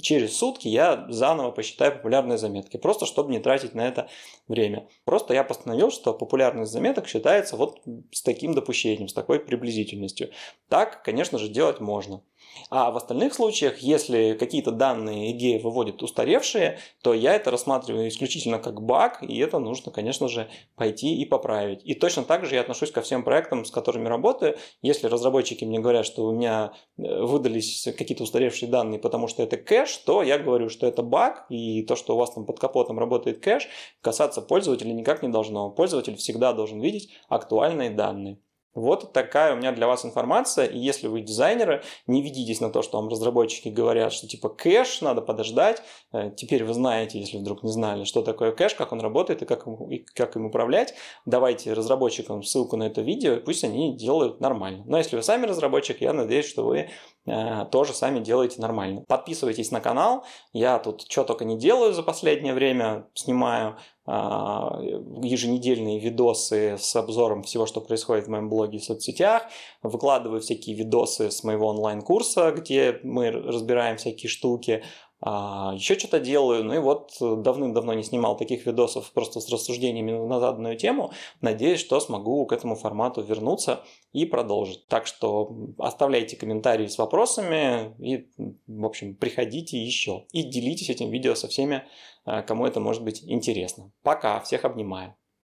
через 0.00 0.36
сутки 0.36 0.68
я 0.68 1.06
заново 1.08 1.50
посчитаю 1.50 1.92
популярные 1.92 2.38
заметки, 2.38 2.76
просто 2.76 3.06
чтобы 3.06 3.30
не 3.30 3.38
тратить 3.38 3.74
на 3.74 3.86
это 3.86 4.08
время. 4.48 4.88
Просто 5.04 5.34
я 5.34 5.44
постановил, 5.44 5.90
что 5.90 6.12
популярность 6.12 6.72
заметок 6.72 7.08
считается 7.08 7.56
вот 7.56 7.80
с 8.12 8.22
таким 8.22 8.54
допущением, 8.54 9.08
с 9.08 9.14
такой 9.14 9.40
приблизительностью. 9.40 10.30
Так, 10.68 11.02
конечно 11.02 11.38
же, 11.38 11.48
делать 11.48 11.80
можно. 11.80 12.22
А 12.70 12.90
в 12.90 12.96
остальных 12.96 13.34
случаях, 13.34 13.78
если 13.78 14.36
какие-то 14.38 14.70
данные 14.70 15.32
идеи 15.32 15.58
выводят 15.58 16.02
устаревшие, 16.02 16.78
то 17.02 17.14
я 17.14 17.34
это 17.34 17.50
рассматриваю 17.50 18.08
исключительно 18.08 18.58
как 18.58 18.82
баг, 18.82 19.22
и 19.22 19.38
это 19.38 19.58
нужно, 19.58 19.92
конечно 19.92 20.28
же, 20.28 20.48
пойти 20.76 21.16
и 21.16 21.24
поправить. 21.24 21.80
И 21.84 21.94
точно 21.94 22.24
так 22.24 22.46
же 22.46 22.54
я 22.54 22.60
отношусь 22.60 22.90
ко 22.90 23.02
всем 23.02 23.22
проектам, 23.22 23.64
с 23.64 23.70
которыми 23.70 24.08
работаю. 24.08 24.56
Если 24.82 25.06
разработчики 25.06 25.64
мне 25.64 25.78
говорят, 25.80 26.06
что 26.06 26.24
у 26.26 26.32
меня 26.32 26.72
э, 26.96 27.22
выдались 27.22 27.88
какие-то 27.96 28.24
устаревшие 28.24 28.70
данные, 28.70 28.98
потому 28.98 29.28
что 29.28 29.42
это 29.42 29.56
кэш, 29.56 29.96
то 29.98 30.22
я 30.22 30.38
говорю, 30.38 30.68
что 30.68 30.86
это 30.86 31.02
баг, 31.02 31.46
и 31.48 31.82
то, 31.82 31.96
что 31.96 32.14
у 32.14 32.18
вас 32.18 32.32
там 32.32 32.46
под 32.46 32.58
капотом 32.58 32.98
работает 32.98 33.40
кэш, 33.40 33.68
касаться 34.00 34.42
пользователя 34.42 34.92
никак 34.92 35.22
не 35.22 35.28
должно. 35.28 35.70
Пользователь 35.70 36.16
всегда 36.16 36.52
должен 36.52 36.80
видеть 36.80 37.10
актуальные 37.28 37.90
данные. 37.90 38.38
Вот 38.74 39.12
такая 39.12 39.54
у 39.54 39.56
меня 39.56 39.72
для 39.72 39.86
вас 39.86 40.04
информация. 40.04 40.66
И 40.66 40.78
если 40.78 41.06
вы 41.06 41.20
дизайнеры, 41.20 41.82
не 42.06 42.22
ведитесь 42.22 42.60
на 42.60 42.70
то, 42.70 42.82
что 42.82 42.98
вам 42.98 43.08
разработчики 43.08 43.68
говорят, 43.68 44.12
что 44.12 44.26
типа 44.26 44.48
кэш, 44.48 45.00
надо 45.00 45.22
подождать. 45.22 45.82
Э, 46.12 46.30
теперь 46.36 46.64
вы 46.64 46.74
знаете, 46.74 47.20
если 47.20 47.38
вдруг 47.38 47.62
не 47.62 47.70
знали, 47.70 48.04
что 48.04 48.22
такое 48.22 48.52
кэш, 48.52 48.74
как 48.74 48.92
он 48.92 49.00
работает 49.00 49.42
и 49.42 49.46
как, 49.46 49.66
и 49.90 49.98
как 49.98 50.36
им 50.36 50.46
управлять. 50.46 50.94
Давайте 51.24 51.72
разработчикам 51.72 52.42
ссылку 52.42 52.76
на 52.76 52.84
это 52.84 53.00
видео, 53.00 53.36
пусть 53.36 53.64
они 53.64 53.96
делают 53.96 54.40
нормально. 54.40 54.84
Но 54.86 54.98
если 54.98 55.16
вы 55.16 55.22
сами 55.22 55.46
разработчик, 55.46 56.00
я 56.00 56.12
надеюсь, 56.12 56.46
что 56.46 56.64
вы 56.64 56.90
э, 57.26 57.66
тоже 57.70 57.92
сами 57.92 58.20
делаете 58.20 58.60
нормально. 58.60 59.04
Подписывайтесь 59.06 59.70
на 59.70 59.80
канал. 59.80 60.24
Я 60.52 60.78
тут 60.78 61.06
что 61.08 61.24
только 61.24 61.44
не 61.44 61.56
делаю 61.56 61.92
за 61.92 62.02
последнее 62.02 62.54
время. 62.54 63.06
Снимаю 63.14 63.76
еженедельные 64.06 65.98
видосы 65.98 66.76
с 66.78 66.94
обзором 66.94 67.42
всего, 67.42 67.64
что 67.64 67.80
происходит 67.80 68.26
в 68.26 68.28
моем 68.28 68.50
блоге 68.50 68.76
и 68.76 68.80
соцсетях, 68.80 69.44
выкладываю 69.82 70.42
всякие 70.42 70.76
видосы 70.76 71.30
с 71.30 71.42
моего 71.42 71.68
онлайн-курса, 71.68 72.52
где 72.52 73.00
мы 73.02 73.30
разбираем 73.30 73.96
всякие 73.96 74.28
штуки, 74.28 74.82
а, 74.82 74.86
еще 75.24 75.98
что-то 75.98 76.20
делаю, 76.20 76.64
ну 76.64 76.74
и 76.74 76.78
вот 76.78 77.16
давным-давно 77.20 77.94
не 77.94 78.02
снимал 78.02 78.36
таких 78.36 78.66
видосов 78.66 79.10
просто 79.12 79.40
с 79.40 79.48
рассуждениями 79.48 80.12
на 80.12 80.38
заданную 80.38 80.76
тему, 80.76 81.12
надеюсь, 81.40 81.80
что 81.80 81.98
смогу 82.00 82.44
к 82.46 82.52
этому 82.52 82.76
формату 82.76 83.22
вернуться 83.22 83.80
и 84.12 84.26
продолжить. 84.26 84.86
Так 84.86 85.06
что 85.06 85.56
оставляйте 85.78 86.36
комментарии 86.36 86.86
с 86.86 86.98
вопросами 86.98 87.94
и, 87.98 88.28
в 88.66 88.84
общем, 88.84 89.14
приходите 89.16 89.82
еще 89.82 90.26
и 90.32 90.42
делитесь 90.42 90.90
этим 90.90 91.10
видео 91.10 91.34
со 91.34 91.48
всеми, 91.48 91.84
а, 92.24 92.42
кому 92.42 92.66
это 92.66 92.80
может 92.80 93.02
быть 93.02 93.22
интересно. 93.24 93.92
Пока, 94.02 94.40
всех 94.40 94.64
обнимаю. 94.64 95.16